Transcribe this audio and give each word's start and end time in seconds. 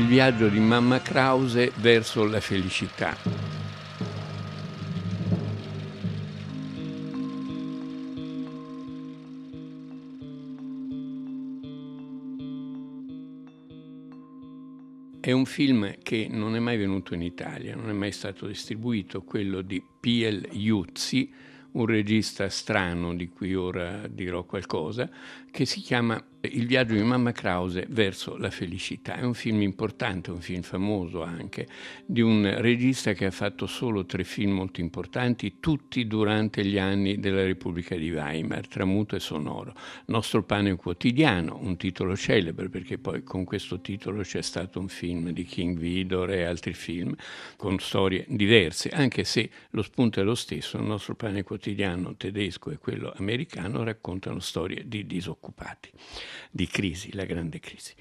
Il 0.00 0.06
viaggio 0.06 0.48
di 0.48 0.58
mamma 0.58 1.02
Krause 1.02 1.72
verso 1.76 2.24
la 2.24 2.40
felicità. 2.40 3.14
È 15.20 15.32
un 15.32 15.44
film 15.44 15.96
che 16.02 16.28
non 16.30 16.56
è 16.56 16.58
mai 16.60 16.78
venuto 16.78 17.12
in 17.12 17.20
Italia, 17.20 17.76
non 17.76 17.90
è 17.90 17.92
mai 17.92 18.10
stato 18.10 18.46
distribuito, 18.46 19.22
quello 19.22 19.60
di 19.60 19.84
Piel 20.00 20.48
Iuzzi, 20.52 21.30
un 21.72 21.84
regista 21.84 22.48
strano 22.48 23.14
di 23.14 23.28
cui 23.28 23.54
ora 23.54 24.08
dirò 24.08 24.44
qualcosa, 24.44 25.10
che 25.50 25.66
si 25.66 25.80
chiama 25.80 26.24
Il 26.42 26.66
viaggio 26.66 26.94
di 26.94 27.02
Mamma 27.02 27.32
Krause 27.32 27.86
verso 27.90 28.38
la 28.38 28.48
felicità. 28.48 29.16
È 29.16 29.22
un 29.22 29.34
film 29.34 29.60
importante, 29.60 30.30
un 30.30 30.40
film 30.40 30.62
famoso 30.62 31.22
anche, 31.22 31.68
di 32.06 32.22
un 32.22 32.50
regista 32.60 33.12
che 33.12 33.26
ha 33.26 33.30
fatto 33.30 33.66
solo 33.66 34.06
tre 34.06 34.24
film 34.24 34.52
molto 34.52 34.80
importanti, 34.80 35.56
tutti 35.60 36.06
durante 36.06 36.64
gli 36.64 36.78
anni 36.78 37.20
della 37.20 37.44
Repubblica 37.44 37.94
di 37.94 38.10
Weimar, 38.10 38.66
Tramuto 38.68 39.16
e 39.16 39.20
Sonoro. 39.20 39.74
Nostro 40.06 40.42
pane 40.42 40.76
quotidiano, 40.76 41.58
un 41.60 41.76
titolo 41.76 42.16
celebre 42.16 42.70
perché 42.70 42.96
poi 42.96 43.22
con 43.22 43.44
questo 43.44 43.82
titolo 43.82 44.22
c'è 44.22 44.40
stato 44.40 44.80
un 44.80 44.88
film 44.88 45.32
di 45.32 45.44
King 45.44 45.76
Vidor 45.76 46.30
e 46.30 46.44
altri 46.44 46.72
film 46.72 47.14
con 47.56 47.78
storie 47.80 48.24
diverse, 48.26 48.88
anche 48.88 49.24
se 49.24 49.50
lo 49.72 49.82
spunto 49.82 50.20
è 50.20 50.22
lo 50.22 50.34
stesso, 50.34 50.78
il 50.78 50.84
nostro 50.84 51.14
pane 51.14 51.42
quotidiano 51.42 52.16
tedesco 52.16 52.70
e 52.70 52.78
quello 52.78 53.12
americano 53.14 53.84
raccontano 53.84 54.40
storie 54.40 54.84
di 54.86 55.06
disoccupati 55.06 55.90
di 56.50 56.66
crisi, 56.66 57.12
la 57.14 57.24
grande 57.24 57.60
crisi. 57.60 57.94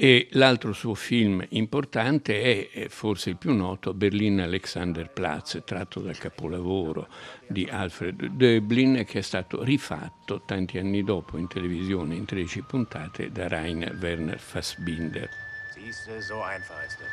E 0.00 0.28
l'altro 0.32 0.72
suo 0.72 0.94
film 0.94 1.44
importante 1.48 2.70
è, 2.70 2.88
forse 2.88 3.30
il 3.30 3.36
più 3.36 3.52
noto, 3.52 3.94
Berlin 3.94 4.40
Alexanderplatz, 4.40 5.62
tratto 5.64 5.98
dal 5.98 6.16
capolavoro 6.16 7.08
di 7.48 7.68
Alfred 7.68 8.26
Döblin, 8.26 9.04
che 9.04 9.18
è 9.18 9.22
stato 9.22 9.64
rifatto 9.64 10.44
tanti 10.46 10.78
anni 10.78 11.02
dopo 11.02 11.36
in 11.36 11.48
televisione 11.48 12.14
in 12.14 12.26
13 12.26 12.62
puntate 12.62 13.32
da 13.32 13.48
Rainer 13.48 13.96
Werner 13.96 14.38
Fassbinder. 14.38 15.28
Siehste, 15.74 16.20
so 16.22 16.42
einfach 16.42 16.80
ist 16.86 17.00
es. 17.00 17.12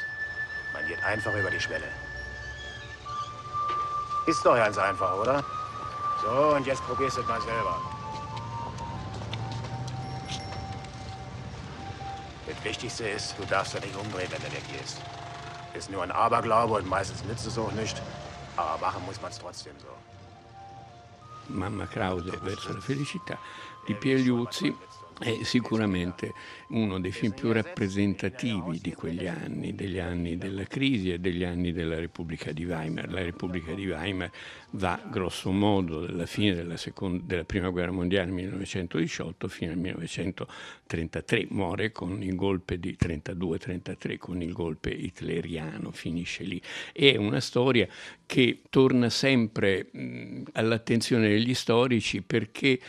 Man 0.71 0.85
geht 0.87 1.03
einfach 1.03 1.35
über 1.35 1.49
die 1.49 1.59
Schwelle. 1.59 1.87
Ist 4.27 4.45
doch 4.45 4.57
ganz 4.57 4.77
einfach, 4.77 5.17
oder? 5.17 5.43
So, 6.21 6.55
und 6.55 6.67
jetzt 6.67 6.83
probierst 6.83 7.17
du 7.17 7.21
es 7.21 7.27
mal 7.27 7.41
selber. 7.41 8.04
Das 12.47 12.63
Wichtigste 12.63 13.07
ist, 13.07 13.35
du 13.37 13.45
darfst 13.45 13.73
ja 13.73 13.79
nicht 13.79 13.95
umdrehen, 13.95 14.27
wenn 14.29 14.41
du 14.41 14.51
weggehst. 14.55 15.01
Ist 15.73 15.91
nur 15.91 16.03
ein 16.03 16.11
Aberglaube 16.11 16.75
und 16.75 16.87
meistens 16.87 17.23
nützt 17.25 17.45
es 17.47 17.57
auch 17.57 17.71
nicht. 17.71 18.01
Aber 18.55 18.77
machen 18.79 19.03
muss 19.05 19.21
man 19.21 19.31
es 19.31 19.39
trotzdem 19.39 19.73
so. 19.79 19.87
Mamma 21.47 21.85
Krause 21.85 22.31
verso 22.43 22.73
la 22.73 22.81
felicità 22.81 23.37
di 23.85 23.93
Pieliuzzi 23.93 24.75
è 25.19 25.43
sicuramente 25.43 26.33
uno 26.69 26.99
dei 26.99 27.11
film 27.11 27.33
più 27.33 27.51
rappresentativi 27.51 28.79
di 28.81 28.93
quegli 28.93 29.27
anni, 29.27 29.73
degli 29.73 29.97
anni 29.97 30.37
della 30.37 30.65
crisi 30.65 31.11
e 31.11 31.19
degli 31.19 31.43
anni 31.43 31.71
della 31.71 31.97
Repubblica 31.97 32.51
di 32.51 32.65
Weimar. 32.65 33.09
La 33.09 33.21
Repubblica 33.21 33.73
di 33.73 33.87
Weimar 33.87 34.29
va 34.71 35.01
grosso 35.09 35.51
modo 35.51 36.05
dalla 36.05 36.25
fine 36.25 36.53
della, 36.53 36.75
seconda, 36.75 37.23
della 37.25 37.45
Prima 37.45 37.69
Guerra 37.69 37.91
Mondiale 37.91 38.31
1918 38.31 39.47
fino 39.47 39.71
al 39.71 39.77
1933, 39.77 41.47
muore 41.49 41.91
con 41.91 42.21
il 42.21 42.35
golpe 42.35 42.77
di 42.77 42.97
32-33, 42.99 44.17
con 44.17 44.41
il 44.41 44.51
golpe 44.51 44.89
hitleriano, 44.89 45.91
finisce 45.91 46.43
lì. 46.43 46.61
È 46.91 47.15
una 47.15 47.39
storia 47.39 47.87
che 48.25 48.63
torna 48.69 49.09
sempre 49.09 49.87
mh, 49.91 50.41
all'attenzione 50.53 51.29
degli 51.29 51.53
storici 51.53 52.21
perché 52.21 52.79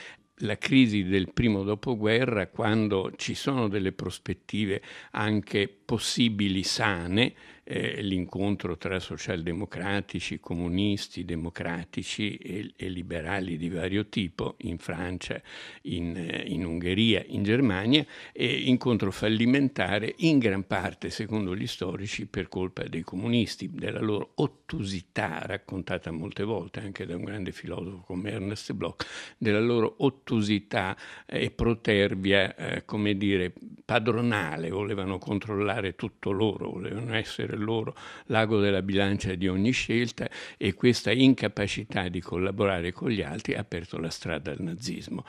la 0.41 0.59
crisi 0.59 1.05
del 1.05 1.33
primo 1.33 1.63
dopoguerra, 1.63 2.49
quando 2.49 3.13
ci 3.17 3.35
sono 3.35 3.69
delle 3.69 3.93
prospettive 3.93 4.83
anche 5.13 5.69
possibili 5.69 6.63
sane, 6.63 7.35
eh, 7.69 8.01
l'incontro 8.01 8.77
tra 8.77 9.01
socialdemocratici, 9.01 10.39
comunisti, 10.39 11.25
democratici 11.25 12.37
e, 12.37 12.73
e, 12.77 12.89
liberali 12.89 13.57
di 13.57 13.69
vario 13.69 14.07
tipo 14.07 14.55
in 14.59 14.79
Francia, 14.79 15.41
in, 15.83 16.17
eh, 16.17 16.45
in 16.47 16.65
Ungheria, 16.65 17.25
in 17.27 17.43
Germania, 17.43 18.07
incontro 18.35 19.11
fallimentare 19.11 20.15
in 20.19 20.39
gran 20.39 20.65
parte, 20.67 21.11
secondo 21.11 21.57
gli 21.57 21.67
storici, 21.67 22.27
per 22.27 22.49
colpa 22.49 22.85
dei 22.85 23.03
comunisti, 23.03 23.69
della 23.73 24.01
loro 24.01 24.33
ottusità, 24.37 25.41
raccontata 25.45 26.13
molte 26.13 26.45
volte 26.45 26.81
anche 26.81 27.05
da 27.05 27.17
un 27.17 27.25
grande 27.25 27.51
filosofo 27.51 28.05
come 28.07 28.31
Ernest 28.31 28.73
Bloch, 28.75 29.05
della 29.39 29.61
loro 29.61 29.97
ottusità 29.99 30.97
e 31.27 31.51
protervia, 31.51 32.55
eh, 32.55 32.85
come 32.85 33.17
dire, 33.17 33.53
padronale, 33.85 34.71
volevano 34.71 35.19
controllare 35.19 35.97
tutto 35.97 36.31
loro, 36.31 36.71
volevano 36.71 37.15
essere 37.15 37.56
per 37.57 37.61
loro 37.61 37.97
l'ago 38.27 38.61
della 38.61 38.83
bilancia 38.83 39.35
di 39.35 39.49
ogni 39.49 39.71
scelta 39.71 40.29
e 40.59 40.75
questa 40.75 41.11
incapacità 41.11 42.09
di 42.09 42.21
collaborare 42.21 42.93
con 42.93 43.11
gli 43.11 43.23
altri 43.23 43.55
ha 43.55 43.61
aperto 43.61 43.99
la 43.99 44.11
strada 44.11 44.51
al 44.51 44.61
nazismo. 44.61 45.25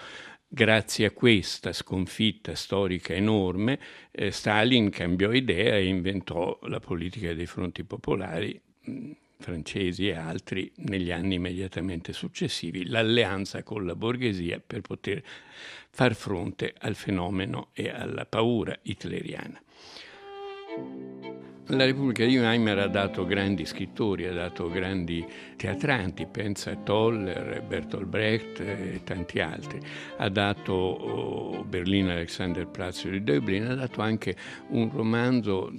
Grazie 0.49 1.07
a 1.07 1.11
questa 1.11 1.73
sconfitta 1.73 2.55
storica 2.55 3.13
enorme, 3.13 3.79
eh, 4.11 4.31
Stalin 4.31 4.89
cambiò 4.89 5.31
idea 5.31 5.75
e 5.75 5.87
inventò 5.87 6.57
la 6.63 6.79
politica 6.79 7.33
dei 7.33 7.45
fronti 7.45 7.83
popolari 7.83 8.59
mh, 8.81 9.11
francesi 9.39 10.07
e 10.07 10.15
altri 10.15 10.71
negli 10.77 11.11
anni 11.11 11.35
immediatamente 11.35 12.13
successivi, 12.13 12.87
l'alleanza 12.87 13.61
con 13.63 13.85
la 13.85 13.95
borghesia 13.95 14.61
per 14.65 14.81
poter 14.81 15.21
far 15.89 16.15
fronte 16.15 16.73
al 16.79 16.95
fenomeno 16.95 17.69
e 17.73 17.89
alla 17.89 18.25
paura 18.25 18.77
hitleriana. 18.83 19.61
La 21.71 21.83
Repubblica 21.83 22.23
di 22.23 22.37
Weimar 22.37 22.77
ha 22.79 22.87
dato 22.87 23.25
grandi 23.25 23.65
scrittori, 23.65 24.25
ha 24.25 24.31
dato 24.31 24.69
grandi 24.69 25.25
teatranti, 25.57 26.25
pensa 26.25 26.71
a 26.71 26.75
Toller, 26.77 27.61
Bertolt 27.61 28.05
Brecht 28.05 28.61
e 28.61 29.01
tanti 29.03 29.41
altri. 29.41 29.81
Ha 30.15 30.29
dato 30.29 30.71
oh, 30.71 31.65
Berlino 31.65 32.11
Alexanderplatz 32.11 33.09
di 33.09 33.21
Döblin, 33.21 33.65
ha 33.65 33.75
dato 33.75 33.99
anche 33.99 34.33
un 34.69 34.89
romanzo 34.93 35.69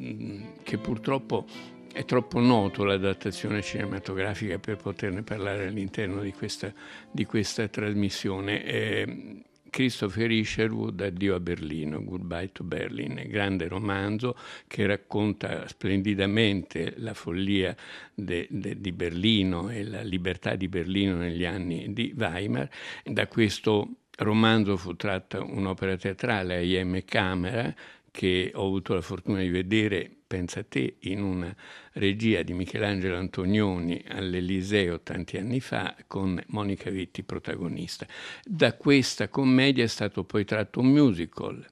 che 0.62 0.76
purtroppo 0.76 1.46
è 1.90 2.04
troppo 2.04 2.38
noto 2.38 2.84
l'adattazione 2.84 3.62
cinematografica 3.62 4.58
per 4.58 4.76
poterne 4.76 5.22
parlare 5.22 5.68
all'interno 5.68 6.20
di 6.20 6.32
questa, 6.32 6.70
di 7.10 7.24
questa 7.24 7.66
trasmissione. 7.66 8.62
Eh, 8.62 9.42
Christopher 9.70 10.30
Isherwood 10.30 11.00
Addio 11.00 11.34
a 11.34 11.40
Berlino, 11.40 12.02
Goodbye 12.02 12.50
to 12.52 12.64
Berlin, 12.64 13.22
grande 13.28 13.68
romanzo 13.68 14.36
che 14.66 14.86
racconta 14.86 15.66
splendidamente 15.68 16.94
la 16.96 17.14
follia 17.14 17.74
de, 18.14 18.46
de, 18.50 18.80
di 18.80 18.92
Berlino 18.92 19.70
e 19.70 19.84
la 19.84 20.02
libertà 20.02 20.54
di 20.54 20.68
Berlino 20.68 21.16
negli 21.16 21.44
anni 21.44 21.92
di 21.92 22.12
Weimar. 22.16 22.68
Da 23.04 23.26
questo 23.26 23.88
romanzo 24.18 24.76
fu 24.76 24.96
tratta 24.96 25.42
un'opera 25.42 25.96
teatrale 25.96 26.64
IM 26.64 27.04
Camera 27.04 27.74
che 28.10 28.50
ho 28.54 28.66
avuto 28.66 28.94
la 28.94 29.00
fortuna 29.00 29.40
di 29.40 29.48
vedere 29.48 30.17
pensa 30.28 30.62
te, 30.62 30.98
in 31.00 31.22
una 31.22 31.52
regia 31.94 32.42
di 32.42 32.52
Michelangelo 32.52 33.16
Antonioni 33.16 34.04
all'Eliseo 34.08 35.00
tanti 35.00 35.38
anni 35.38 35.58
fa 35.58 35.96
con 36.06 36.40
Monica 36.48 36.90
Vitti 36.90 37.24
protagonista. 37.24 38.06
Da 38.44 38.74
questa 38.74 39.28
commedia 39.28 39.82
è 39.82 39.88
stato 39.88 40.24
poi 40.24 40.44
tratto 40.44 40.80
un 40.80 40.88
musical, 40.88 41.66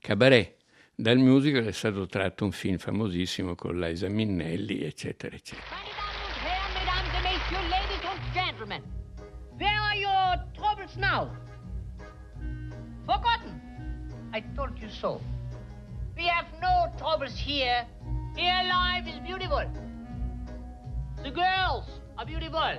Cabaret. 0.00 0.56
Dal 0.94 1.16
musical 1.16 1.64
è 1.64 1.72
stato 1.72 2.06
tratto 2.06 2.44
un 2.44 2.52
film 2.52 2.76
famosissimo 2.76 3.54
con 3.54 3.78
Liza 3.78 4.08
Minnelli, 4.08 4.82
eccetera, 4.84 5.34
eccetera. 5.34 5.76
Where 9.56 9.76
are 9.76 9.96
your 9.96 10.44
troubles 10.54 10.96
now? 10.96 11.30
Forgotten? 13.06 13.60
I 14.32 14.42
told 14.54 14.78
you 14.78 14.88
so. 14.88 15.20
We 16.16 16.26
have 16.26 16.46
no 16.60 16.71
troubles 17.22 17.38
here. 17.38 17.86
Here 18.36 18.62
life 18.68 19.06
is 19.06 19.18
beautiful. 19.26 19.64
The 21.22 21.30
girls 21.30 21.84
are 22.18 22.26
beautiful. 22.26 22.78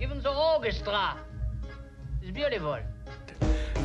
Even 0.00 0.22
the 0.22 0.30
orchestra 0.30 1.16
is 2.22 2.30
beautiful. 2.32 2.78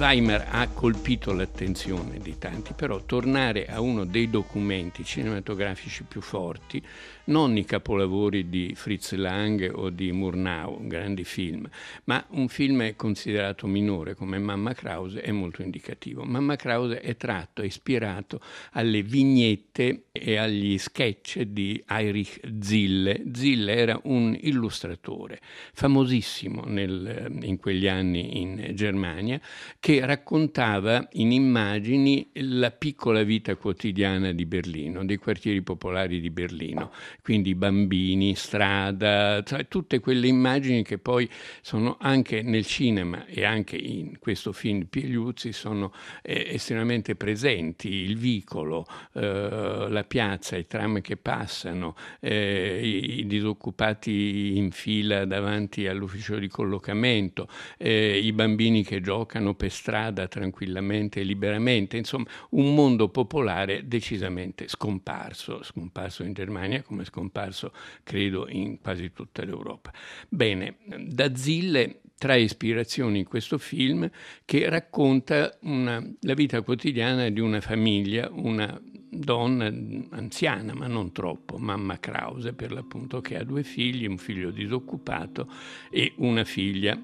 Weimar 0.01 0.48
ha 0.50 0.68
colpito 0.68 1.31
l'attenzione 1.31 2.18
di 2.18 2.39
tanti, 2.39 2.74
però 2.74 3.03
tornare 3.06 3.68
a 3.68 3.81
uno 3.81 4.03
dei 4.03 4.31
documenti 4.31 5.03
cinematografici 5.03 6.06
più 6.06 6.21
forti 6.21 6.83
non 7.25 7.56
i 7.56 7.65
capolavori 7.65 8.50
di 8.50 8.74
Fritz 8.75 9.13
Lang 9.13 9.71
o 9.74 9.92
di 9.92 10.12
Murnau, 10.12 10.88
grandi 10.88 11.24
film, 11.24 11.69
ma 12.06 12.25
un 12.31 12.48
film 12.48 12.95
considerato 12.95 13.68
minore 13.68 14.15
come 14.15 14.39
Mamma 14.39 14.74
Krause 14.74 15.21
è 15.21 15.31
molto 15.31 15.62
indicativo. 15.62 16.24
Mamma 16.24 16.56
Krause 16.56 17.00
è 17.00 17.15
tratto, 17.15 17.62
è 17.62 17.65
ispirato 17.65 18.42
alle 18.71 19.03
vignette 19.03 20.06
e 20.12 20.38
agli 20.38 20.80
sketch 20.80 21.42
di 21.42 21.81
Heinrich 21.88 22.39
Zille. 22.59 23.24
Zille 23.31 23.75
era 23.75 24.00
un 24.06 24.36
illustratore 24.42 25.39
famosissimo 25.74 26.63
nel, 26.65 27.38
in 27.44 27.57
quegli 27.57 27.88
anni 27.88 28.42
in 28.42 28.71
Germania 28.74 29.39
che 29.80 29.90
raccontava 29.99 31.07
in 31.13 31.31
immagini 31.31 32.29
la 32.35 32.71
piccola 32.71 33.23
vita 33.23 33.55
quotidiana 33.55 34.31
di 34.31 34.45
Berlino, 34.45 35.03
dei 35.03 35.17
quartieri 35.17 35.61
popolari 35.61 36.21
di 36.21 36.29
Berlino. 36.29 36.91
Quindi 37.21 37.55
bambini, 37.55 38.35
strada, 38.35 39.43
cioè 39.43 39.67
tutte 39.67 39.99
quelle 39.99 40.27
immagini 40.27 40.83
che 40.83 40.97
poi 40.97 41.29
sono 41.61 41.97
anche 41.99 42.41
nel 42.41 42.65
cinema 42.65 43.25
e 43.25 43.43
anche 43.43 43.75
in 43.75 44.19
questo 44.19 44.51
film 44.51 44.85
Piegliuzzi 44.85 45.51
sono 45.51 45.91
eh, 46.21 46.47
estremamente 46.51 47.15
presenti, 47.15 47.89
il 47.89 48.17
vicolo, 48.17 48.85
eh, 49.13 49.88
la 49.89 50.03
piazza, 50.03 50.57
i 50.57 50.67
tram 50.67 51.01
che 51.01 51.17
passano, 51.17 51.95
eh, 52.19 52.79
i, 52.81 53.19
i, 53.19 53.27
disoccupati 53.27 54.57
in 54.57 54.71
fila 54.71 55.25
davanti 55.25 55.88
all'ufficio 55.88 56.38
di 56.38 56.47
collocamento, 56.47 57.47
eh, 57.77 58.19
i 58.19 58.31
bambini 58.31 58.83
che 58.83 59.01
giocano 59.01 59.53
per 59.55 59.71
strada 59.81 60.28
tranquillamente 60.28 61.22
e 61.22 61.24
liberamente, 61.24 61.98
insomma 61.98 62.25
un 62.51 62.75
mondo 62.75 63.10
popolare 63.10 63.88
decisamente 63.88 64.68
scomparso, 64.68 65.63
scomparso 65.63 66.24
in 66.24 66.33
Germania 66.33 66.83
come 66.83 67.04
scomparso 67.04 67.74
credo 68.04 68.48
in 68.48 68.80
quasi 68.80 69.12
tutta 69.12 69.44
l'Europa. 69.44 69.92
Bene, 70.30 70.78
da 71.00 71.36
Zille 71.36 72.01
trae 72.16 72.42
ispirazioni 72.42 73.18
in 73.18 73.25
questo 73.25 73.57
film 73.57 74.07
che 74.45 74.69
racconta 74.69 75.57
una, 75.62 76.00
la 76.19 76.34
vita 76.36 76.62
quotidiana 76.62 77.30
di 77.30 77.39
una 77.39 77.60
famiglia, 77.60 78.30
una 78.31 78.80
donna 79.10 79.66
anziana, 80.12 80.75
ma 80.75 80.86
non 80.86 81.12
troppo, 81.12 81.57
mamma 81.57 82.00
Krause 82.00 82.54
per 82.54 82.72
l'appunto, 82.72 83.19
che 83.19 83.38
ha 83.38 83.44
due 83.44 83.63
figli, 83.63 84.06
un 84.06 84.19
figlio 84.19 84.51
disoccupato 84.51 85.50
e 85.89 86.13
una 86.18 86.44
figlia 86.44 86.98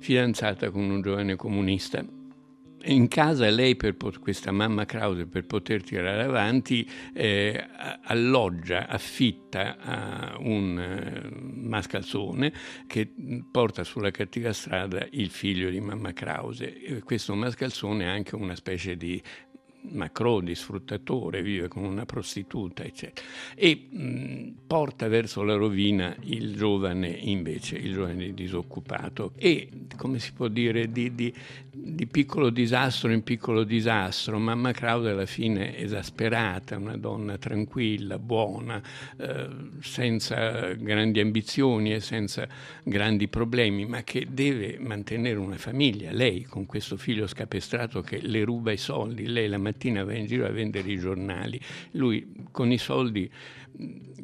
fidanzata 0.00 0.70
con 0.70 0.90
un 0.90 1.00
giovane 1.00 1.36
comunista 1.36 2.04
in 2.84 3.08
casa 3.08 3.48
lei, 3.50 3.76
per 3.76 3.96
questa 4.20 4.50
mamma 4.50 4.84
Krause, 4.84 5.26
per 5.26 5.44
poter 5.44 5.82
tirare 5.82 6.22
avanti, 6.22 6.88
eh, 7.12 7.64
alloggia, 8.04 8.88
affitta 8.88 10.36
un 10.38 10.78
eh, 10.78 11.28
mascalzone 11.30 12.52
che 12.86 13.12
porta 13.50 13.84
sulla 13.84 14.10
cattiva 14.10 14.52
strada 14.52 15.06
il 15.10 15.30
figlio 15.30 15.70
di 15.70 15.80
mamma 15.80 16.12
Krause. 16.12 17.02
questo 17.04 17.34
mascalzone 17.34 18.04
è 18.04 18.08
anche 18.08 18.34
una 18.34 18.54
specie 18.54 18.96
di 18.96 19.20
Macroni, 19.92 20.54
sfruttatore, 20.54 21.42
vive 21.42 21.68
con 21.68 21.84
una 21.84 22.06
prostituta, 22.06 22.82
eccetera, 22.82 23.26
e 23.54 23.88
mh, 23.90 24.54
porta 24.66 25.08
verso 25.08 25.42
la 25.42 25.54
rovina 25.54 26.16
il 26.22 26.56
giovane 26.56 27.08
invece, 27.08 27.76
il 27.76 27.92
giovane 27.92 28.32
disoccupato. 28.32 29.32
E, 29.36 29.68
come 29.96 30.18
si 30.18 30.32
può 30.32 30.48
dire, 30.48 30.90
di, 30.90 31.14
di, 31.14 31.32
di 31.70 32.06
piccolo 32.06 32.48
disastro 32.48 33.12
in 33.12 33.22
piccolo 33.22 33.62
disastro, 33.62 34.38
mamma 34.38 34.72
Crauda 34.72 35.10
alla 35.10 35.26
fine 35.26 35.76
esasperata, 35.76 36.78
una 36.78 36.96
donna 36.96 37.36
tranquilla, 37.36 38.18
buona, 38.18 38.82
eh, 39.18 39.48
senza 39.80 40.72
grandi 40.72 41.20
ambizioni 41.20 41.92
e 41.92 42.00
senza 42.00 42.48
grandi 42.82 43.28
problemi, 43.28 43.84
ma 43.84 44.02
che 44.02 44.26
deve 44.30 44.78
mantenere 44.80 45.38
una 45.38 45.58
famiglia, 45.58 46.10
lei 46.10 46.44
con 46.44 46.64
questo 46.64 46.96
figlio 46.96 47.26
scapestrato 47.26 48.00
che 48.00 48.20
le 48.22 48.44
ruba 48.44 48.72
i 48.72 48.78
soldi, 48.78 49.26
lei 49.26 49.46
la 49.46 49.58
mattina 49.58 49.72
va 49.78 50.14
in 50.14 50.26
giro 50.26 50.46
a 50.46 50.50
vendere 50.50 50.90
i 50.90 50.98
giornali, 50.98 51.60
lui 51.92 52.46
con 52.50 52.70
i 52.72 52.78
soldi 52.78 53.30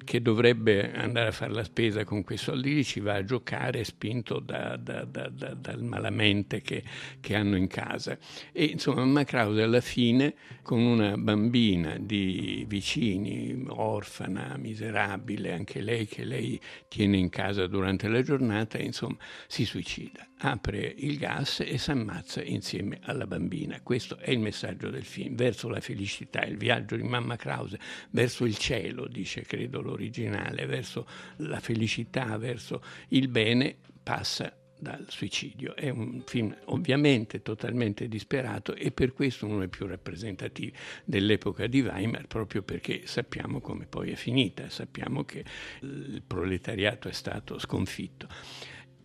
che 0.05 0.23
dovrebbe 0.23 0.93
andare 0.93 1.29
a 1.29 1.33
fare 1.33 1.53
la 1.53 1.65
spesa 1.65 2.05
con 2.05 2.23
quei 2.23 2.39
soldi 2.39 2.85
ci 2.85 3.01
va 3.01 3.15
a 3.15 3.25
giocare 3.25 3.85
spinto 3.85 4.39
da, 4.39 4.77
da, 4.77 5.05
da, 5.05 5.29
dal 5.29 5.83
malamente 5.83 6.63
che, 6.63 6.83
che, 7.21 7.35
hanno 7.35 7.57
in 7.57 7.67
casa. 7.67 8.17
E 8.53 8.65
insomma, 8.65 9.05
mamma 9.05 9.25
Krause 9.25 9.63
alla 9.63 9.81
fine, 9.81 10.35
con 10.63 10.81
una 10.81 11.17
bambina 11.17 11.97
di 11.99 12.65
vicini, 12.69 13.65
orfana, 13.69 14.57
miserabile, 14.57 15.53
anche 15.53 15.81
lei 15.81 16.07
che 16.07 16.25
lei 16.25 16.61
tiene 16.89 17.17
in 17.17 17.29
casa 17.29 17.67
durante 17.67 18.09
la 18.09 18.23
giornata, 18.23 18.79
insomma, 18.79 19.17
si 19.47 19.65
suicida 19.65 20.30
apre 20.43 20.95
il 20.99 21.19
gas 21.19 21.61
e 21.61 21.77
si 21.77 21.91
ammazza 21.91 22.43
insieme 22.43 22.99
alla 23.03 23.27
bambina. 23.27 23.81
Questo 23.83 24.17
è 24.17 24.31
il 24.31 24.39
messaggio 24.39 24.89
del 24.89 25.05
film, 25.05 25.35
verso 25.35 25.69
la 25.69 25.81
felicità, 25.81 26.43
il 26.45 26.57
viaggio 26.57 26.97
di 26.97 27.03
mamma 27.03 27.37
Krause, 27.37 27.79
verso 28.11 28.45
il 28.45 28.57
cielo, 28.57 29.07
dice 29.07 29.43
credo 29.43 29.81
l'originale, 29.81 30.67
verso 30.67 31.07
la 31.39 31.61
felicità, 31.61 32.37
verso 32.39 32.83
il 33.09 33.29
bene, 33.29 33.77
passa 34.03 34.55
dal 34.79 35.05
suicidio. 35.09 35.77
È 35.77 35.91
un 35.91 36.23
film 36.25 36.57
ovviamente 36.67 37.43
totalmente 37.43 38.09
disperato 38.09 38.75
e 38.75 38.91
per 38.93 39.13
questo 39.13 39.47
uno 39.47 39.59
dei 39.59 39.69
più 39.69 39.87
rappresentativi 39.87 40.73
dell'epoca 41.05 41.67
di 41.67 41.83
Weimar, 41.83 42.27
proprio 42.27 42.63
perché 42.63 43.03
sappiamo 43.05 43.61
come 43.61 43.87
poi 43.87 44.11
è 44.11 44.15
finita, 44.15 44.71
sappiamo 44.71 45.25
che 45.25 45.45
il 45.83 46.23
proletariato 46.27 47.09
è 47.09 47.13
stato 47.13 47.59
sconfitto. 47.59 48.27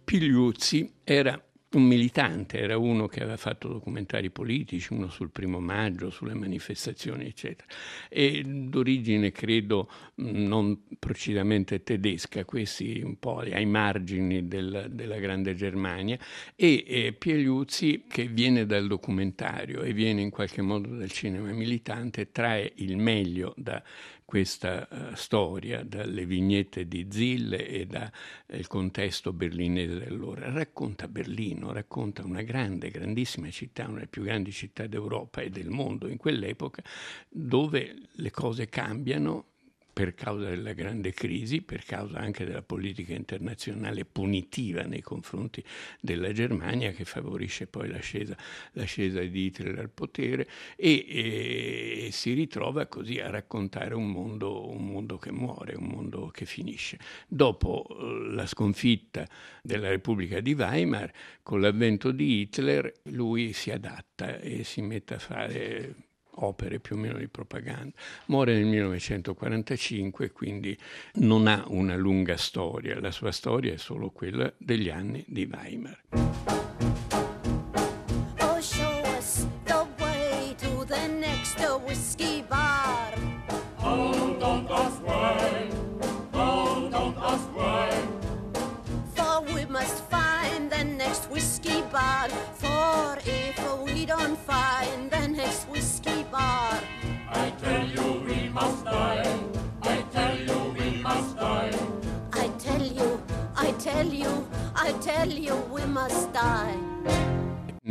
Pigliuzzi 0.05 0.93
era 1.03 1.43
un 1.75 1.83
militante, 1.83 2.59
era 2.59 2.77
uno 2.77 3.07
che 3.07 3.21
aveva 3.21 3.37
fatto 3.37 3.67
documentari 3.67 4.29
politici, 4.29 4.93
uno 4.93 5.09
sul 5.09 5.29
primo 5.29 5.59
maggio, 5.59 6.09
sulle 6.09 6.33
manifestazioni, 6.33 7.25
eccetera. 7.25 7.67
E 8.09 8.43
d'origine, 8.43 9.31
credo, 9.31 9.89
non 10.15 10.83
precisamente 10.97 11.83
tedesca, 11.83 12.45
questi 12.45 13.01
un 13.03 13.19
po' 13.19 13.39
ai 13.39 13.65
margini 13.65 14.47
del, 14.47 14.87
della 14.89 15.17
grande 15.17 15.53
Germania, 15.55 16.17
e, 16.55 16.83
e 16.87 17.13
Pieliuzzi, 17.13 18.05
che 18.07 18.27
viene 18.27 18.65
dal 18.65 18.87
documentario 18.87 19.81
e 19.81 19.93
viene 19.93 20.21
in 20.21 20.29
qualche 20.29 20.61
modo 20.61 20.95
dal 20.95 21.11
cinema 21.11 21.51
militante, 21.51 22.31
trae 22.31 22.71
il 22.75 22.97
meglio 22.97 23.53
da 23.57 23.83
questa 24.25 24.87
uh, 24.89 25.15
storia 25.15 25.83
dalle 25.83 26.25
vignette 26.25 26.87
di 26.87 27.07
Zille 27.09 27.67
e 27.67 27.85
dal 27.85 28.11
uh, 28.47 28.59
contesto 28.67 29.31
berlinese 29.31 29.99
dell'ora. 29.99 30.51
Racconta 30.51 31.07
Berlino, 31.07 31.71
racconta 31.71 32.25
una 32.25 32.41
grande, 32.41 32.89
grandissima 32.89 33.49
città, 33.51 33.85
una 33.85 33.93
delle 33.95 34.07
più 34.07 34.23
grandi 34.23 34.51
città 34.51 34.87
d'Europa 34.87 35.41
e 35.41 35.49
del 35.49 35.69
mondo 35.69 36.07
in 36.07 36.17
quell'epoca, 36.17 36.83
dove 37.29 37.95
le 38.11 38.31
cose 38.31 38.67
cambiano 38.67 39.53
per 39.95 40.13
causa 40.13 40.49
della 40.49 40.73
grande 40.73 41.13
crisi, 41.13 41.61
per 41.61 41.85
causa 41.85 42.17
anche 42.17 42.43
della 42.43 42.61
politica 42.61 43.13
internazionale 43.13 44.03
punitiva 44.03 44.81
nei 44.81 44.99
confronti 44.99 45.63
della 46.01 46.33
Germania 46.33 46.91
che 46.91 47.05
favorisce 47.05 47.65
poi 47.65 47.87
l'ascesa, 47.87 48.35
l'ascesa 48.73 49.21
di 49.21 49.45
Hitler 49.45 49.79
al 49.79 49.89
potere 49.89 50.49
e, 50.75 51.05
e, 51.07 52.09
si 52.11 52.33
ritrova 52.33 52.87
così 52.87 53.21
a 53.21 53.29
raccontare 53.29 53.95
un 53.95 54.09
mondo, 54.09 54.69
un 54.69 54.85
mondo 54.85 55.17
che 55.17 55.31
muore, 55.31 55.77
un 55.77 55.85
mondo 55.85 56.27
che 56.27 56.43
finisce. 56.43 56.99
Dopo 57.25 57.87
eh, 57.87 58.33
la 58.33 58.45
sconfitta 58.45 59.25
della 59.63 59.87
Repubblica 59.87 60.41
di 60.41 60.55
Weimar, 60.55 61.09
con 61.41 61.61
l'avvento 61.61 62.11
di 62.11 62.41
Hitler, 62.41 62.91
lui 63.03 63.53
si 63.53 63.71
adatta 63.71 64.39
e 64.39 64.65
si 64.65 64.81
mette 64.81 65.13
a 65.13 65.19
fare 65.19 65.95
opere 66.37 66.79
più 66.79 66.95
o 66.95 66.99
meno 66.99 67.17
di 67.17 67.27
propaganda. 67.27 67.93
Muore 68.27 68.53
nel 68.53 68.65
1945, 68.65 70.31
quindi 70.31 70.77
non 71.15 71.47
ha 71.47 71.63
una 71.67 71.95
lunga 71.95 72.37
storia, 72.37 72.99
la 72.99 73.11
sua 73.11 73.31
storia 73.31 73.73
è 73.73 73.77
solo 73.77 74.09
quella 74.09 74.51
degli 74.57 74.89
anni 74.89 75.23
di 75.27 75.49
Weimar. 75.51 76.64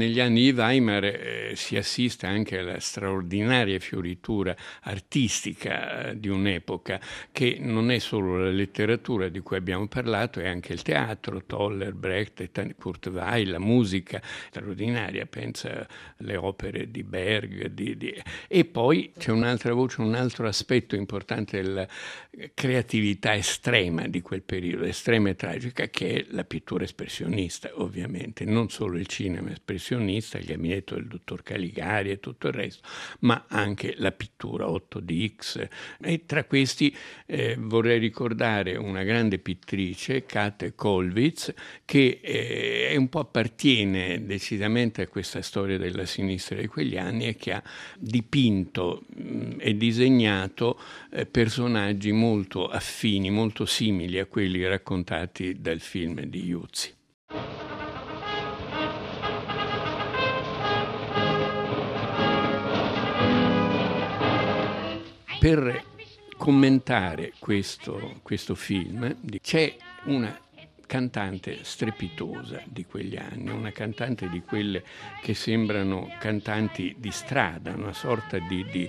Negli 0.05 0.21
anni 0.21 0.43
di 0.43 0.51
Weimar 0.51 1.05
eh, 1.05 1.53
si 1.55 1.79
assiste 1.79 2.27
anche 2.27 2.59
alla 2.59 2.79
straordinaria 2.79 3.79
fioritura 3.79 4.55
artistica 4.83 6.11
eh, 6.11 6.21
di 6.21 6.29
un'epoca 6.29 7.01
che 7.33 7.57
non 7.59 7.91
è 7.91 7.99
solo 7.99 8.37
la 8.37 8.51
letteratura 8.51 9.31
di 9.31 9.41
cui 9.41 9.57
abbiamo 9.57 9.89
parlato, 9.89 10.41
è 10.41 10.47
anche 10.47 10.75
il 10.75 10.83
teatro, 10.83 11.43
Toller, 11.47 11.95
Brecht, 11.95 12.75
Kurt 12.77 13.07
Weill, 13.07 13.51
la 13.51 13.59
musica 13.59 14.21
straordinaria, 14.49 15.25
pensa 15.25 15.89
alle 16.19 16.37
opere 16.37 16.91
di 16.91 17.03
Berg. 17.03 17.69
Di, 17.69 17.97
di... 17.97 18.23
E 18.47 18.67
poi 18.67 19.11
c'è 19.17 19.31
un'altra 19.31 19.73
voce, 19.73 20.03
un 20.03 20.15
altro 20.15 20.47
aspetto 20.47 20.97
importante 20.97 21.63
della 21.63 21.89
creatività 22.53 23.35
estrema 23.35 24.07
di 24.07 24.21
quel 24.21 24.43
periodo, 24.43 24.85
estrema 24.85 25.31
e 25.31 25.35
tragica, 25.35 25.89
che 25.89 26.13
è 26.13 26.27
la 26.29 26.45
pittura 26.45 26.85
espressionista, 26.85 27.71
ovviamente, 27.77 28.45
non 28.45 28.69
solo 28.69 28.99
il 28.99 29.07
cinema 29.07 29.51
espressionista 29.51 29.93
espressionista, 29.95 30.39
il 30.39 30.45
gabinetto 30.45 30.95
del 30.95 31.07
dottor 31.07 31.43
Caligari 31.43 32.11
e 32.11 32.21
tutto 32.21 32.49
il 32.49 32.55
resto, 32.55 32.87
ma 33.21 33.45
anche 33.49 33.95
la 33.99 34.13
pittura 34.13 34.67
8DX. 34.67 35.69
E 36.01 36.27
tra 36.27 36.45
questi 36.45 36.95
eh, 37.27 37.57
vorrei 37.59 37.99
ricordare 37.99 38.77
una 38.77 39.03
grande 39.03 39.39
pittrice, 39.39 40.27
Kate 40.27 40.75
Kolwitz, 40.75 41.53
che 41.85 42.21
eh, 42.23 42.95
un 42.97 43.09
po' 43.09 43.21
appartiene 43.21 44.25
decisamente 44.25 45.03
a 45.03 45.09
questa 45.09 45.43
storia 45.43 45.79
della 45.79 46.07
sinistra 46.07 46.61
di 46.61 46.67
quegli 46.67 46.97
anni 46.97 47.27
e 47.27 47.37
che 47.37 47.53
ha 47.53 47.63
dipinto 47.99 49.05
mh, 49.15 49.57
e 49.59 49.77
disegnato 49.77 50.79
eh, 51.11 51.27
personaggi 51.27 52.13
molto 52.13 52.69
affini, 52.69 53.31
molto 53.31 53.65
simili 53.65 54.19
a 54.19 54.27
quelli 54.27 54.67
raccontati 54.67 55.61
dal 55.61 55.81
film 55.81 56.23
di 56.23 56.47
Iuzzi. 56.47 56.95
Per 65.45 65.85
commentare 66.39 67.35
questo, 67.39 68.19
questo 68.23 68.55
film 68.55 69.15
c'è 69.43 69.77
una 70.05 70.41
cantante 70.87 71.59
strepitosa 71.61 72.63
di 72.65 72.87
quegli 72.87 73.17
anni, 73.17 73.51
una 73.51 73.71
cantante 73.71 74.31
di 74.31 74.41
quelle 74.41 74.83
che 75.21 75.35
sembrano 75.35 76.09
cantanti 76.19 76.95
di 76.97 77.11
strada, 77.11 77.75
una 77.75 77.93
sorta 77.93 78.39
di, 78.39 78.65
di 78.71 78.89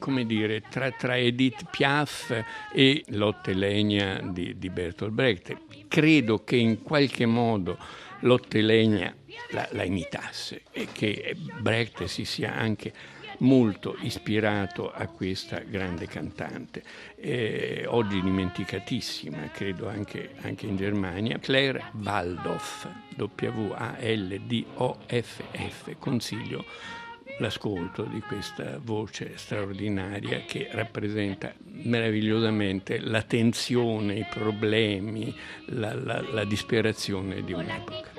come 0.00 0.26
dire, 0.26 0.60
tra, 0.62 0.90
tra, 0.90 1.16
Edith 1.16 1.70
Piaf 1.70 2.36
e 2.72 3.04
Lotte 3.10 3.54
Legna 3.54 4.20
di, 4.24 4.58
di 4.58 4.68
Bertolt 4.70 5.12
Brecht. 5.12 5.56
Credo 5.86 6.42
che 6.42 6.56
in 6.56 6.82
qualche 6.82 7.26
modo 7.26 7.78
Lotte 8.20 8.60
Legna 8.60 9.14
la, 9.50 9.68
la 9.70 9.84
imitasse 9.84 10.62
e 10.72 10.88
che 10.90 11.36
Brecht 11.60 12.02
si 12.06 12.24
sia 12.24 12.56
anche 12.56 12.92
molto 13.38 13.96
ispirato 14.00 14.90
a 14.92 15.06
questa 15.06 15.58
grande 15.60 16.06
cantante, 16.06 16.82
eh, 17.16 17.84
oggi 17.86 18.20
dimenticatissima, 18.20 19.50
credo 19.52 19.88
anche, 19.88 20.34
anche, 20.42 20.66
in 20.66 20.76
Germania, 20.76 21.38
Claire 21.38 21.90
Waldorf, 22.02 22.88
W-A-L-D-O-F-F, 23.16 23.76
consiglio 25.98 26.64
l'ascolto 27.38 28.04
di 28.04 28.20
questa 28.20 28.78
voce 28.82 29.32
straordinaria 29.36 30.40
che 30.46 30.68
rappresenta 30.70 31.52
meravigliosamente 31.64 32.98
la 33.00 33.22
tensione, 33.22 34.14
i 34.14 34.26
problemi, 34.30 35.34
la, 35.66 35.94
la, 35.94 36.22
la 36.30 36.44
disperazione 36.44 37.42
di 37.42 37.52
un'epoca. 37.52 38.15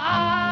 I 0.00 0.47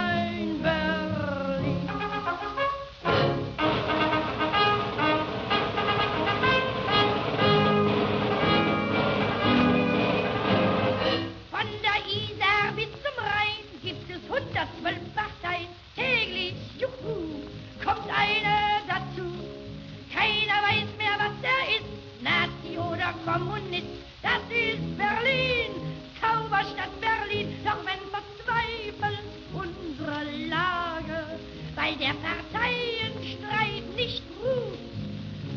bei 31.86 31.94
der 31.94 32.14
Parteienstreit 32.14 33.94
nicht 33.94 34.22
ruht, 34.42 34.78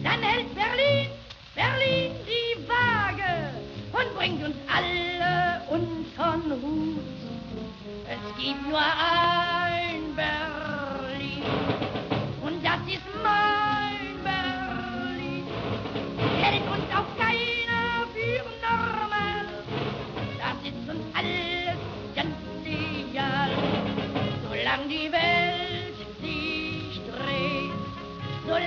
dann 0.04 0.22
hält 0.22 0.54
Berlin, 0.54 1.10
Berlin 1.56 2.12
die 2.28 2.68
Waage 2.68 3.54
und 3.92 4.16
bringt 4.16 4.44
uns 4.44 4.56
alle 4.68 5.64
unseren 5.70 6.62
Hut. 6.62 7.02
Es 8.08 8.44
gibt 8.44 8.70
nur 8.70 8.80
ein 8.80 9.59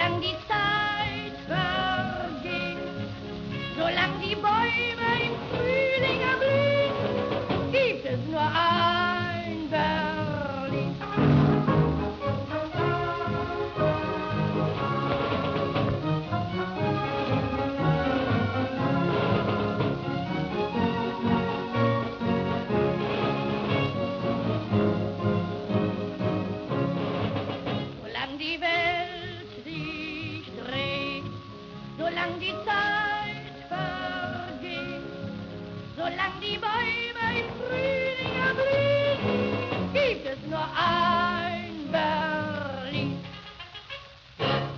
solange 0.03 0.21
die 0.21 0.42